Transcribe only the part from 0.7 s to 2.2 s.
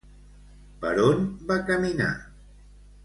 Per on va caminar?